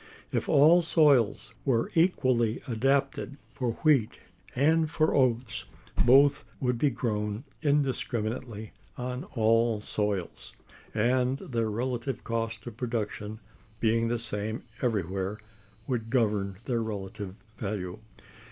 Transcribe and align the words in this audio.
If 0.31 0.49
all 0.49 0.81
soils 0.81 1.53
were 1.63 1.91
equally 1.93 2.59
adapted 2.67 3.37
for 3.53 3.73
wheat 3.83 4.17
and 4.55 4.89
for 4.89 5.13
oats, 5.13 5.65
both 6.03 6.43
would 6.59 6.79
be 6.79 6.89
grown 6.89 7.43
indiscriminately 7.61 8.71
on 8.97 9.25
all 9.35 9.79
soils, 9.79 10.55
and 10.95 11.37
their 11.37 11.69
relative 11.69 12.23
cost 12.23 12.65
of 12.65 12.77
production, 12.77 13.41
being 13.79 14.07
the 14.07 14.17
same 14.17 14.63
everywhere, 14.81 15.37
would 15.85 16.09
govern 16.09 16.57
their 16.65 16.81
relative 16.81 17.35
value. 17.59 17.99